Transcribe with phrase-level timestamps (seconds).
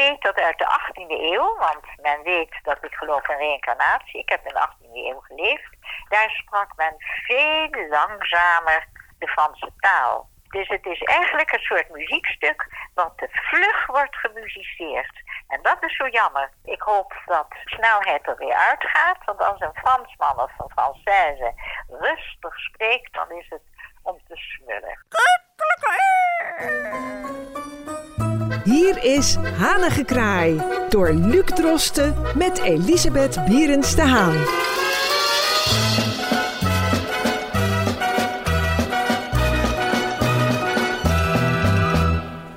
[0.00, 4.20] weet dat uit de 18e eeuw, want men weet dat ik geloof in reïncarnatie.
[4.20, 5.72] Ik heb in de 18e eeuw geleefd.
[6.08, 6.94] Daar sprak men
[7.26, 8.88] veel langzamer
[9.18, 10.28] de Franse taal.
[10.48, 15.22] Dus het is eigenlijk een soort muziekstuk wat te vlug wordt gemusiceerd.
[15.48, 16.50] En dat is zo jammer.
[16.64, 19.24] Ik hoop dat snelheid er weer uitgaat.
[19.24, 21.52] Want als een Fransman of een Française
[21.88, 23.62] rustig spreekt, dan is het
[24.02, 24.98] om te smullen.
[28.68, 34.36] Hier is Hanengekraai door Luc Drosten met Elisabeth Bierens de Haan.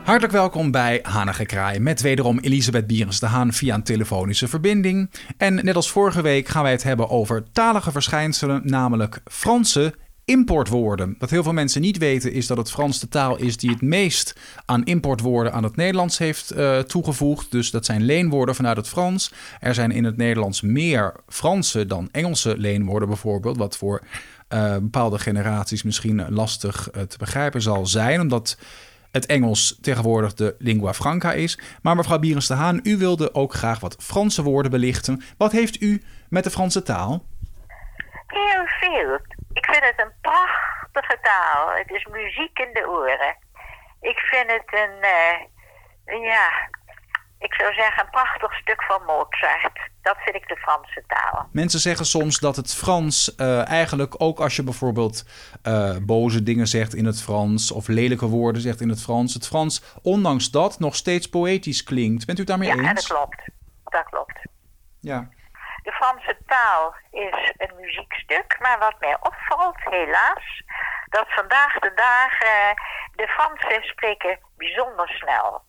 [0.04, 5.10] Hartelijk welkom bij Hanige Kraai met wederom Elisabeth Bierens de Haan via een telefonische verbinding.
[5.38, 9.94] En net als vorige week gaan wij het hebben over talige verschijnselen, namelijk Franse
[10.26, 11.16] importwoorden.
[11.20, 13.82] Wat heel veel mensen niet weten is dat het Frans de taal is die het
[13.82, 14.36] meest
[14.66, 17.52] aan importwoorden aan het Nederlands heeft uh, toegevoegd.
[17.52, 19.32] Dus dat zijn leenwoorden vanuit het Frans.
[19.60, 24.02] Er zijn in het Nederlands meer Franse dan Engelse leenwoorden bijvoorbeeld, wat voor
[24.54, 28.58] uh, bepaalde generaties misschien lastig uh, te begrijpen zal zijn, omdat
[29.12, 31.60] het Engels tegenwoordig de lingua franca is.
[31.82, 35.22] Maar mevrouw Bierens de Haan, u wilde ook graag wat Franse woorden belichten.
[35.38, 37.26] Wat heeft u met de Franse taal?
[38.32, 39.14] Heel veel.
[39.54, 41.72] Ik vind het een prachtige taal.
[41.78, 43.38] Het is muziek in de oren.
[44.02, 46.50] Ik vind het een, uh, ja,
[47.40, 49.90] ik zou zeggen een prachtig stuk van Mozart.
[50.02, 51.50] Dat vind ik de Franse taal.
[51.52, 55.26] Mensen zeggen soms dat het Frans uh, eigenlijk ook als je bijvoorbeeld
[55.64, 59.48] uh, boze dingen zegt in het Frans of lelijke woorden zegt in het Frans, het
[59.48, 62.26] Frans ondanks dat nog steeds poëtisch klinkt.
[62.26, 62.84] Bent u het daarmee ja, eens?
[62.84, 63.50] Ja, dat klopt.
[63.84, 64.40] Dat klopt.
[65.00, 65.30] Ja.
[65.84, 70.64] De Franse taal is een muziekstuk, maar wat mij opvalt, helaas,
[71.10, 72.72] dat vandaag de dag uh,
[73.16, 75.64] de Fransen spreken bijzonder snel.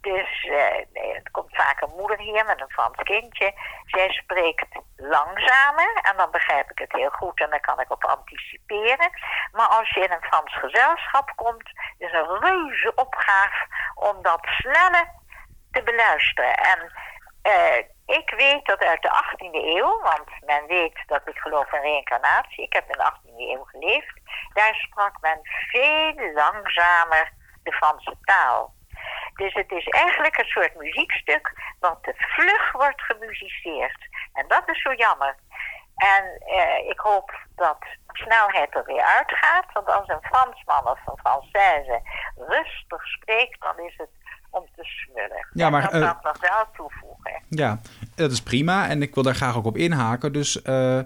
[0.00, 3.52] Dus uh, het komt vaak een moeder hier met een Frans kindje.
[3.86, 8.04] Zij spreekt langzamer en dan begrijp ik het heel goed en dan kan ik op
[8.04, 9.10] anticiperen.
[9.52, 15.06] Maar als je in een Frans gezelschap komt, is een reuze opgave om dat sneller
[15.70, 16.54] te beluisteren.
[16.54, 16.92] En
[17.42, 21.80] uh, ik weet dat uit de 18e eeuw, want men weet dat ik geloof in
[21.80, 22.64] reïncarnatie.
[22.64, 24.20] Ik heb in de 18e eeuw geleefd.
[24.52, 27.32] Daar sprak men veel langzamer
[27.62, 28.74] de Franse taal.
[29.34, 34.08] Dus het is eigenlijk een soort muziekstuk wat te vlug wordt gemusiceerd.
[34.32, 35.36] En dat is zo jammer.
[35.96, 37.78] En eh, ik hoop dat
[38.12, 39.72] snelheid er weer uitgaat.
[39.72, 42.00] Want als een Fransman of een Française
[42.36, 44.10] rustig spreekt, dan is het
[44.50, 45.46] om te smullen.
[45.52, 47.42] Ja, maar, dat uh, kan ik nog wel toevoegen.
[47.48, 47.80] Ja,
[48.14, 48.88] dat is prima.
[48.88, 50.32] En ik wil daar graag ook op inhaken.
[50.32, 50.98] Dus uh,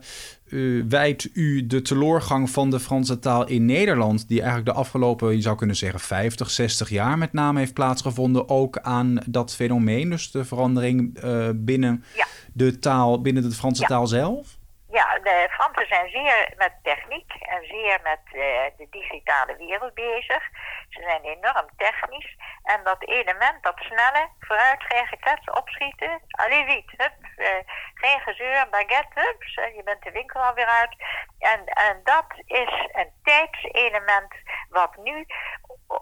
[0.45, 4.29] uh, wijt u de teloorgang van de Franse taal in Nederland...
[4.29, 8.49] die eigenlijk de afgelopen, je zou kunnen zeggen, 50, 60 jaar met name heeft plaatsgevonden...
[8.49, 11.21] ook aan dat fenomeen, dus de verandering
[11.55, 12.27] binnen ja.
[12.53, 13.89] de taal, binnen de Franse ja.
[13.89, 14.61] taal zelf?
[14.99, 18.43] Ja, de Fransen zijn zeer met techniek en zeer met uh,
[18.77, 20.43] de digitale wereld bezig.
[20.89, 22.37] Ze zijn enorm technisch.
[22.63, 27.47] En dat element, dat snelle, vooruit, geen geklets, opschieten, allez vite, hup, uh,
[27.95, 29.43] geen gezeur, baguette, hup,
[29.77, 30.97] je bent de winkel alweer uit.
[31.39, 34.35] En, en dat is een tijdselement
[34.69, 35.27] wat nu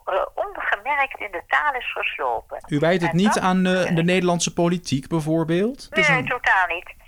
[0.06, 2.64] uh, ongemerkt in de taal is geslopen.
[2.68, 5.88] U wijt het en niet dat, aan de, de Nederlandse politiek bijvoorbeeld?
[5.90, 6.28] Nee, een...
[6.28, 6.98] totaal niet.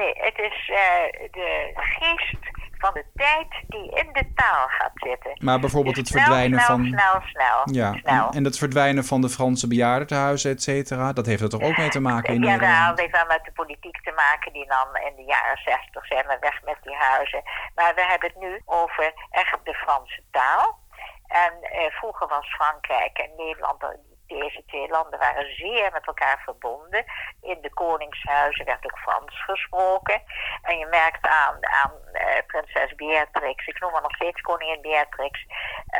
[0.00, 2.38] Nee, het is uh, de geest
[2.78, 5.32] van de tijd die in de taal gaat zitten.
[5.44, 6.86] Maar bijvoorbeeld dus het verdwijnen snel, van.
[6.86, 8.28] Snel, snel, ja, snel.
[8.28, 11.12] En, en het verdwijnen van de Franse bejaardentehuizen, et cetera.
[11.12, 12.76] Dat heeft er toch ook mee te maken in ja, Nederland?
[12.76, 14.52] Ja, dat heeft wel met de politiek te maken.
[14.52, 17.42] Die dan in de jaren zestig zijn we weg met die huizen.
[17.74, 20.78] Maar we hebben het nu over echt de Franse taal.
[21.26, 23.84] En uh, vroeger was Frankrijk en Nederland
[24.26, 27.04] deze twee landen waren zeer met elkaar verbonden.
[27.40, 30.22] In de koningshuizen werd ook Frans gesproken.
[30.62, 35.46] En je merkt aan, uh, prinses Beatrix, ik noem haar nog steeds koningin Beatrix,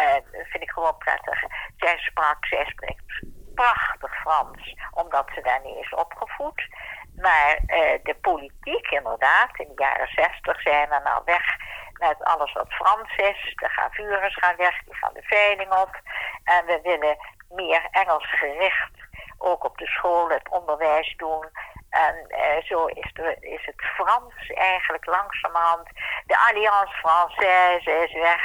[0.00, 1.42] uh, vind ik gewoon prettig.
[1.76, 3.22] Zij sprak, zij spreekt
[3.54, 6.68] prachtig Frans, omdat ze daar niet is opgevoed.
[7.16, 11.44] Maar uh, de politiek, inderdaad, in de jaren zestig zijn we nou weg
[11.92, 13.52] met alles wat Frans is.
[13.54, 16.00] De gravures gaan weg, die gaan de veiling op.
[16.44, 17.16] En we willen
[17.48, 18.99] meer Engels gericht
[19.40, 21.48] ook op de school het onderwijs doen.
[21.90, 25.88] En uh, zo is, de, is het Frans eigenlijk langzamerhand.
[26.26, 28.42] De Alliance Française is weg.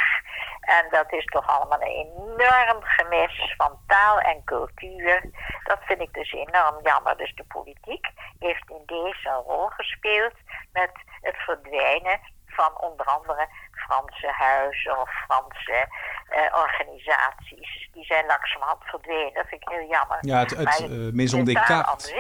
[0.59, 5.30] En dat is toch allemaal een enorm gemis van taal en cultuur.
[5.63, 7.18] Dat vind ik dus enorm jammer.
[7.18, 8.07] Dus de politiek
[8.39, 10.33] heeft in deze een rol gespeeld
[10.74, 10.91] met
[11.21, 15.88] het verdwijnen van onder andere Franse huizen of Franse
[16.30, 17.89] uh, organisaties.
[17.94, 19.33] die zijn langzamerhand verdwenen.
[19.33, 20.18] Dat vind ik heel jammer.
[20.22, 22.13] Ja, het, het uh, Maison de Descartes.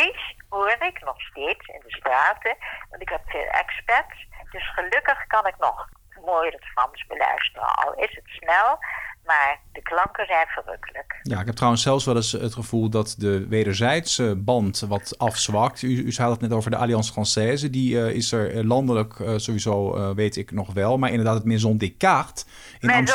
[0.49, 2.55] hoor ik nog steeds in de straten.
[2.89, 4.27] Want ik heb veel expats.
[4.51, 5.89] Dus gelukkig kan ik nog
[6.25, 7.75] mooi het Frans beluisteren.
[7.75, 8.79] Al is het snel,
[9.25, 11.19] maar de klanken zijn verrukkelijk.
[11.21, 15.81] Ja, ik heb trouwens zelfs wel eens het gevoel dat de wederzijdse band wat afzwakt.
[15.81, 17.69] U, u zei het net over de Alliance Française.
[17.69, 20.97] Die uh, is er eh, landelijk uh, sowieso, uh, weet ik nog wel.
[20.97, 22.45] Maar inderdaad, het Maison Descartes
[22.79, 23.07] in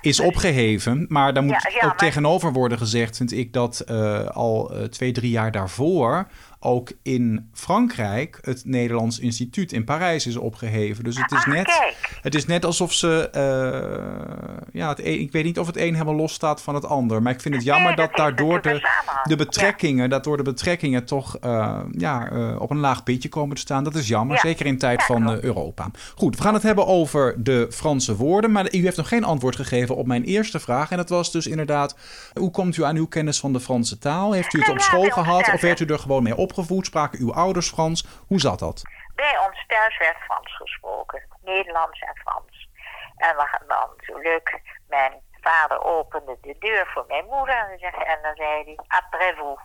[0.00, 1.06] is opgeheven.
[1.08, 1.96] Maar daar moet ja, ja, ook maar...
[1.96, 3.86] tegenover worden gezegd, vind ik, dat
[4.32, 6.26] al twee, drie jaar daarvoor
[6.64, 11.04] ook in Frankrijk het Nederlands Instituut in Parijs is opgeheven.
[11.04, 13.30] Dus het is, net, het is net alsof ze.
[13.34, 16.84] Uh, ja, het een, ik weet niet of het een helemaal los staat van het
[16.84, 17.22] ander.
[17.22, 18.88] Maar ik vind het jammer dat, daardoor de,
[19.22, 23.56] de betrekkingen, dat door de betrekkingen toch uh, ja, uh, op een laag pitje komen
[23.56, 23.84] te staan.
[23.84, 25.90] Dat is jammer, zeker in tijd van Europa.
[26.14, 28.52] Goed, we gaan het hebben over de Franse woorden.
[28.52, 30.90] Maar u heeft nog geen antwoord gegeven op mijn eerste vraag.
[30.90, 31.96] En dat was dus inderdaad:
[32.32, 34.32] hoe komt u aan uw kennis van de Franse taal?
[34.32, 36.52] Heeft u het op school gehad of werd u er gewoon mee op?
[36.84, 38.06] Spraken uw ouders Frans?
[38.26, 38.82] Hoe zat dat?
[39.14, 41.28] Bij ons thuis werd Frans gesproken.
[41.42, 42.68] Nederlands en Frans.
[43.16, 43.36] En
[43.66, 48.64] dan natuurlijk, mijn vader opende de deur voor mijn moeder en, zei, en dan zei
[48.64, 49.58] hij, après vous.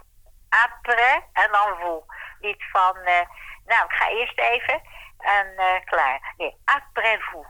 [0.50, 2.04] Après en dan vous.
[2.40, 3.26] Niet van, uh,
[3.66, 4.82] nou ik ga eerst even
[5.18, 6.34] en uh, klaar.
[6.38, 7.48] Nee, après vous.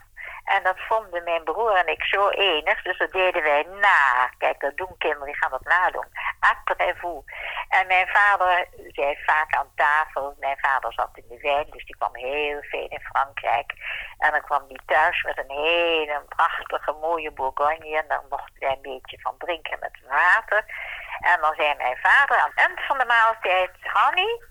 [0.56, 4.30] En dat vonden mijn broer en ik zo enig, dus dat deden wij na.
[4.38, 6.08] Kijk, dat doen kinderen, die gaan dat nadoen.
[6.40, 7.24] Après.
[7.70, 11.98] En mijn vader zei vaak aan tafel, mijn vader zat in de wijn, dus die
[11.98, 13.74] kwam heel veel in Frankrijk.
[14.18, 17.98] En dan kwam die thuis met een hele prachtige, mooie Bourgogne.
[17.98, 20.66] En dan mochten wij een beetje van drinken met water.
[21.20, 24.42] En dan zei mijn vader aan het eind van de maaltijd, Hanny,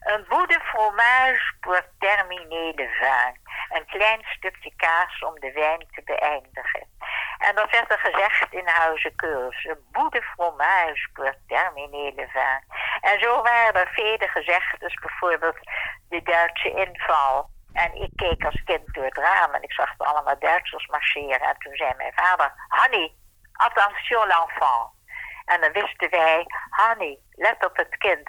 [0.00, 3.47] een bout fromage pour terminer le vin.
[3.68, 6.86] Een klein stukje kaas om de wijn te beëindigen.
[7.38, 12.62] En dan werd er gezegd in Huizen een bout de fromage pour terminer vin.
[13.00, 15.58] En zo waren er vele gezegd, dus bijvoorbeeld
[16.08, 17.50] de Duitse inval.
[17.72, 21.40] En ik keek als kind door het raam en ik zag allemaal Duitsers marcheren.
[21.40, 23.12] En toen zei mijn vader, Hanny,
[23.52, 24.90] attention l'enfant.
[25.44, 28.28] En dan wisten wij, Hanny, let op het kind,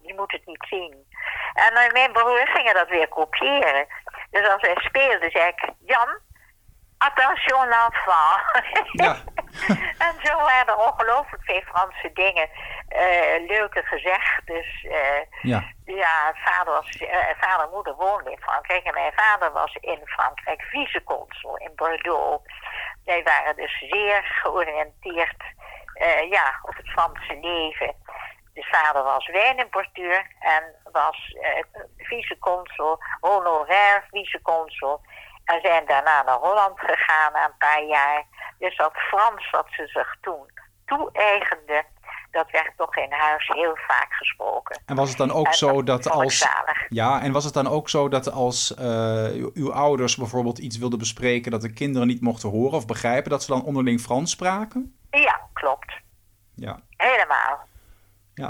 [0.00, 1.08] je moet het niet zien.
[1.54, 3.86] En mijn broer ging dat weer kopiëren.
[4.30, 6.18] Dus als hij speelde, zei ik, Jan,
[6.98, 8.40] attention l'enfant.
[8.92, 9.16] Ja.
[10.06, 12.48] en zo waren er ongelooflijk veel Franse dingen.
[12.88, 14.46] Uh, leuke gezegd.
[14.46, 15.64] Dus uh, ja.
[15.84, 18.84] ja, vader, was, uh, vader en moeder woonden in Frankrijk.
[18.84, 22.44] En mijn vader was in Frankrijk viceconsul in Bordeaux.
[23.04, 25.42] Wij waren dus zeer georiënteerd
[26.30, 27.94] ja, op het Franse leven.
[28.54, 30.62] De vader was wijnimporteur en
[30.92, 31.36] was
[32.10, 35.00] viceconsul, honorair viceconsul.
[35.44, 38.24] En zijn daarna naar Holland gegaan na een paar jaar.
[38.58, 40.46] Dus dat Frans wat ze zich toen
[40.86, 41.84] toe-eigende,
[42.30, 44.82] dat werd toch in huis heel vaak gesproken.
[44.86, 46.48] En was het dan ook zo dat als.
[46.88, 50.98] Ja, en was het dan ook zo dat als uh, uw ouders bijvoorbeeld iets wilden
[50.98, 54.98] bespreken dat de kinderen niet mochten horen of begrijpen, dat ze dan onderling Frans spraken?
[55.10, 55.92] Ja, klopt.
[56.54, 56.80] Ja.
[56.96, 57.68] Helemaal.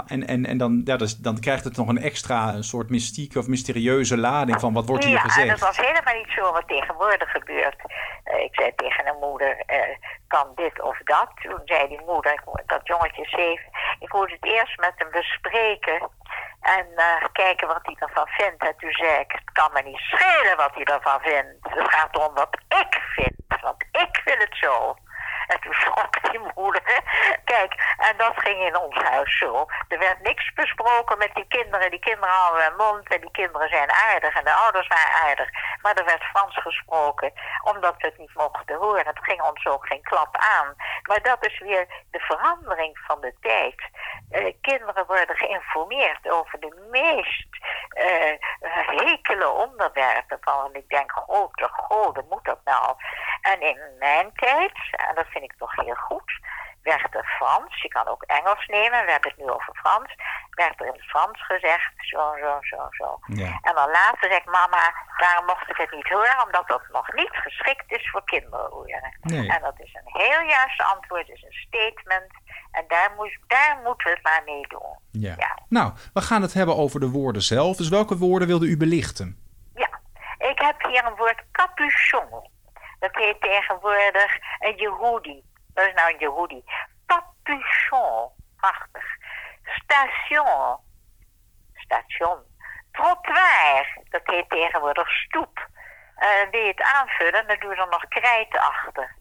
[0.01, 2.89] Ja, en, en, en dan, ja, dus, dan krijgt het nog een extra een soort
[2.89, 5.47] mystieke of mysterieuze lading van wat wordt hier gezegd.
[5.47, 7.75] Ja, dat was helemaal niet zo wat tegenwoordig gebeurt.
[8.25, 9.95] Uh, ik zei tegen een moeder, uh,
[10.27, 11.29] kan dit of dat?
[11.41, 13.65] Toen zei die moeder, dat jongetje zeven,
[13.99, 16.09] ik moet het eerst met hem bespreken
[16.61, 18.63] en uh, kijken wat hij ervan vindt.
[18.63, 21.57] En toen zei ik, het kan me niet schelen wat hij ervan vindt.
[21.61, 24.95] Het gaat om wat ik vind, want ik wil het zo.
[25.51, 26.81] En toen schrok die moeder.
[27.45, 29.65] Kijk, en dat ging in ons huis zo.
[29.87, 31.91] Er werd niks besproken met die kinderen.
[31.91, 35.49] Die kinderen hadden een mond en die kinderen zijn aardig en de ouders waren aardig.
[35.81, 37.31] Maar er werd Frans gesproken,
[37.63, 39.05] omdat we het niet mochten horen.
[39.05, 40.75] Het ging ons ook geen klap aan.
[41.03, 43.81] Maar dat is weer de verandering van de tijd.
[44.31, 47.47] Uh, kinderen worden geïnformeerd over de meest
[47.93, 50.37] uh, onderwerpen.
[50.41, 52.95] Van ik denk, grote goden, moet dat nou?
[53.41, 56.39] En in mijn tijd, en dat vind ik toch heel goed,
[56.83, 60.15] werd er Frans, je kan ook Engels nemen, we hebben het nu over Frans,
[60.49, 63.19] werd er in het Frans gezegd, zo, zo, zo, zo.
[63.25, 63.59] Ja.
[63.61, 67.35] En dan later ik, mama, daarom mocht ik het niet horen, omdat dat nog niet
[67.45, 68.69] geschikt is voor kinderen.
[69.21, 69.49] Nee.
[69.49, 72.31] En dat is een heel juist antwoord, is een statement.
[72.71, 74.97] En daar, moet, daar moeten we het maar mee doen.
[75.11, 75.33] Ja.
[75.37, 75.57] ja.
[75.69, 77.77] Nou, we gaan het hebben over de woorden zelf.
[77.77, 79.37] Dus welke woorden wilde u belichten?
[79.75, 79.99] Ja,
[80.37, 82.49] ik heb hier een woord capuchon.
[82.99, 85.43] Dat heet tegenwoordig een Yehudi.
[85.73, 86.63] Dat is nou een Yehudi.
[87.05, 88.29] Capuchon.
[88.57, 89.05] Prachtig.
[89.63, 90.77] Station.
[91.73, 92.37] Station.
[92.91, 93.97] Trottoir.
[94.09, 95.69] Dat heet tegenwoordig stoep.
[96.17, 99.15] Uh, je het aanvullen, dan doe je er nog krijt achter.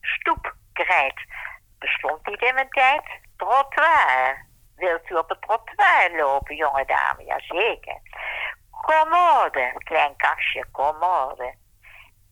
[0.00, 1.20] Stoepkrijt.
[1.78, 3.02] bestond niet in mijn tijd.
[3.36, 4.46] Trottoir.
[4.76, 7.24] Wilt u op het trottoir lopen, jonge dame?
[7.24, 8.00] Jazeker.
[8.70, 11.54] Commode, klein kastje, commode.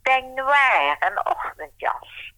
[0.02, 2.29] Peignoir, een ochtendjas.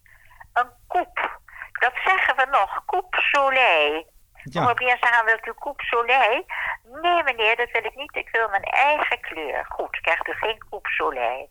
[0.53, 1.39] Een koep.
[1.71, 4.11] Dat zeggen we nog, coupe soleil.
[4.43, 4.65] Ja.
[4.65, 6.45] Probeer ze aan, wilt u coupe soleil?
[7.01, 8.15] Nee meneer, dat wil ik niet.
[8.15, 9.65] Ik wil mijn eigen kleur.
[9.69, 11.47] Goed, krijgt u geen coupe soleil.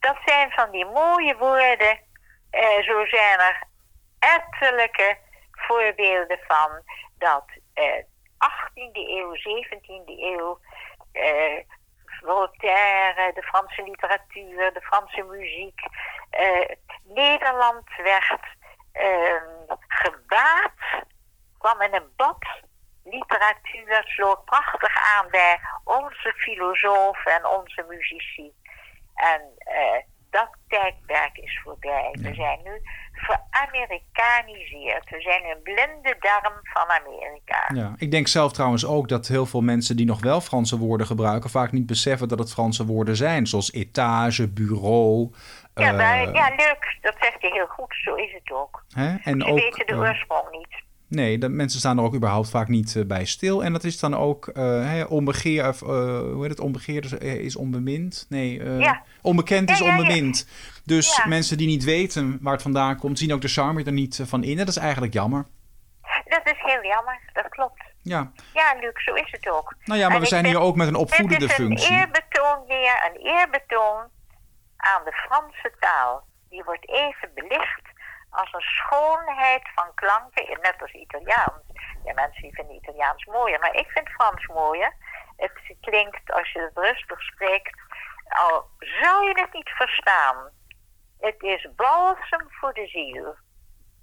[0.00, 1.98] Dat zijn van die mooie woorden.
[2.50, 3.62] Eh, zo zijn er
[4.18, 5.16] ettelijke
[5.50, 6.82] voorbeelden van
[7.18, 8.04] dat eh,
[8.38, 10.58] 18e eeuw, 17e eeuw,
[11.12, 11.64] eh,
[12.22, 15.80] Voltaire, de Franse literatuur, de Franse muziek,
[16.30, 18.42] eh, Nederland werd
[18.92, 21.04] ehm, gebaat,
[21.58, 22.44] kwam in een bad
[23.04, 28.52] literatuur, sloot prachtig aan bij onze filosofen en onze muzici.
[29.14, 32.10] En eh, dat tijdperk is voorbij.
[32.12, 32.82] We zijn nu
[33.20, 35.10] veramerikaniseerd.
[35.10, 37.70] We zijn een blinde darm van Amerika.
[37.74, 41.06] Ja, ik denk zelf trouwens ook dat heel veel mensen die nog wel Franse woorden
[41.06, 45.30] gebruiken, vaak niet beseffen dat het Franse woorden zijn, zoals etage, bureau.
[45.74, 46.98] Ja, eh, maar, ja, leuk.
[47.00, 47.94] Dat zegt hij heel goed.
[48.04, 48.84] Zo is het ook.
[48.94, 49.16] hè?
[49.22, 50.88] En Ze ook, weten de eh, oorsprong niet.
[51.10, 53.64] Nee, de mensen staan er ook überhaupt vaak niet eh, bij stil.
[53.64, 55.88] En dat is dan ook eh hè, onbegeer, of, eh,
[56.20, 58.26] hoe heet het, onbegeerd is, is onbemind.
[58.28, 59.02] Nee, eh, Ja.
[59.22, 60.48] onbekend is onbemind.
[60.84, 61.26] Dus Ja.
[61.28, 64.26] mensen die niet weten waar het vandaan komt, zien ook de charme er niet eh,
[64.26, 64.50] van in.
[64.50, 65.46] En dat is eigenlijk jammer.
[66.24, 67.20] Dat is heel jammer.
[67.32, 67.82] Dat klopt.
[68.02, 69.74] Ja, Ja, Luc, zo is het ook.
[69.84, 71.66] nou ja, maar En we zijn vind- hier ook met een opvoedende Het is een
[71.66, 71.96] functie.
[71.96, 74.00] eerbetoon weer, een eerbetoon
[74.76, 76.22] aan de Franse taal.
[76.48, 77.82] Die wordt even belicht
[78.30, 81.62] als een schoonheid van klanken, net als Italiaans.
[82.04, 84.94] Ja, mensen vinden Italiaans mooier, maar ik vind Frans mooier.
[85.36, 87.80] Het klinkt, als je het rustig spreekt,
[88.28, 90.50] al zou je het niet verstaan.
[91.20, 93.36] Het is balsem voor de ziel.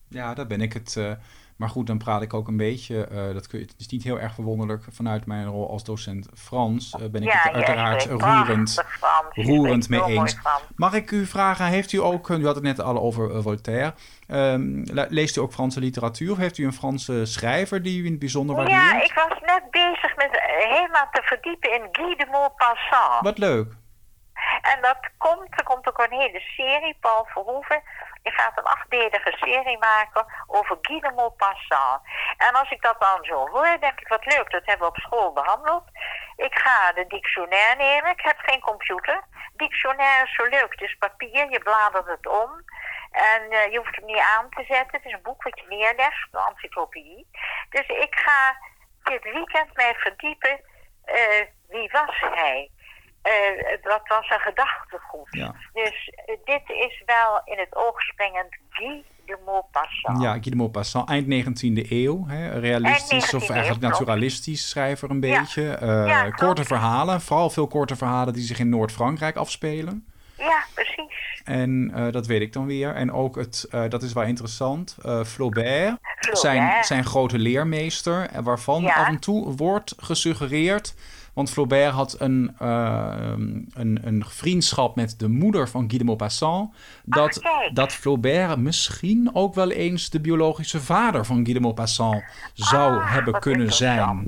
[0.09, 0.95] Ja, daar ben ik het.
[0.97, 1.11] eh,
[1.55, 3.05] maar goed, dan praat ik ook een beetje.
[3.05, 4.83] eh, dat kun je, het is niet heel erg verwonderlijk.
[4.91, 8.83] Vanuit mijn rol als docent Frans eh, ben ik ja, het uiteraard roerend,
[9.31, 10.37] roerend mee eens.
[10.75, 13.93] Mag ik u vragen, heeft u ook, u had het net al over Voltaire.
[14.27, 18.05] Ehm, le- leest u ook Franse literatuur of heeft u een Franse schrijver die u
[18.05, 18.81] in het bijzonder waardeert?
[18.81, 20.29] Ja, ik was net bezig met
[20.69, 23.21] helemaal te verdiepen in Guy de Maupassant.
[23.21, 23.73] Wat leuk.
[24.61, 27.83] En dat komt, er komt ook een hele serie, Paul Verhoeven.
[28.23, 32.01] Die gaat een achtdelige serie maken over Guy de Maupassant.
[32.37, 34.97] En als ik dat dan zo hoor, denk ik, wat leuk, dat hebben we op
[34.97, 35.83] school behandeld.
[36.35, 39.23] Ik ga de dictionaire nemen, ik heb geen computer.
[39.53, 42.63] Dictionaire is zo leuk, het is papier, je bladert het om.
[43.11, 45.65] En eh, je hoeft hem niet aan te zetten, het is een boek wat je
[45.67, 47.27] neerlegt, een encyclopedie.
[47.69, 48.57] Dus ik ga
[49.03, 50.61] dit weekend mij verdiepen,
[51.05, 52.71] eh, wie was hij?
[53.21, 53.31] Eh,
[53.83, 55.27] wat was een gedachtegoed.
[55.29, 55.55] Ja.
[55.73, 60.21] Dus eh, dit is wel in het oog springend Guy de Maupassant.
[60.21, 62.25] Ja, Guy de Maupassant, eind 19e eeuw.
[62.27, 65.39] Hè, realistisch of 19e eigenlijk eeuw, naturalistisch schrijver een Ja.
[65.39, 65.69] beetje.
[65.71, 66.35] Eh, Ja, klopt.
[66.39, 70.05] korte verhalen, vooral veel korte verhalen die zich in Noord-Frankrijk afspelen.
[70.37, 71.41] Ja, precies.
[71.43, 72.95] En dat weet ik dan weer.
[72.95, 75.97] En ook het, dat is wel interessant, Flaubert, Flaubert.
[76.31, 80.93] Zijn, zijn grote leermeester, waarvan af en toe wordt gesuggereerd.
[81.37, 83.33] Want Flaubert had een, eh,
[83.73, 86.73] een, een vriendschap met de moeder van Guy de Maupassant.
[87.03, 87.75] Dat, kijk.
[87.75, 93.13] dat Flaubert misschien ook wel eens de biologische vader van Guy de Maupassant zou Ah,
[93.13, 94.25] hebben kunnen zijn.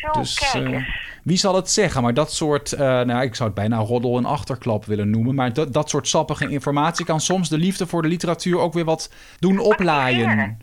[0.00, 0.82] Zo, Dus eh,
[1.22, 2.02] wie zal het zeggen?
[2.02, 5.34] Maar dat soort, eh, nou, ik zou het bijna roddel en achterklap willen noemen.
[5.34, 8.84] Maar dat, dat soort sappige informatie kan soms de liefde voor de literatuur ook weer
[8.84, 10.58] wat doen oplaaien.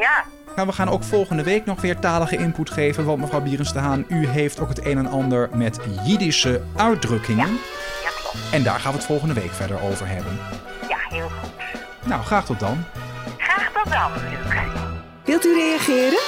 [0.00, 0.24] Ja,
[0.56, 3.04] Nou, we gaan ook volgende week nog weer talige input geven.
[3.04, 7.48] Want mevrouw Bierens de Haan, u heeft ook het een en ander met Jiddische uitdrukkingen.
[8.02, 8.36] ja, klopt.
[8.52, 10.38] En daar gaan we het volgende week verder over hebben.
[10.88, 11.50] Ja, heel goed.
[12.08, 12.84] Nou, graag tot dan.
[13.38, 14.22] Graag tot dan, Luc.
[15.24, 16.18] Wilt u reageren?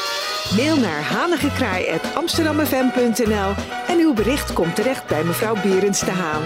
[0.57, 3.55] Mail naar hanigekraai.amsterdammefm.nl
[3.89, 6.43] en uw bericht komt terecht bij mevrouw Berends de Haan.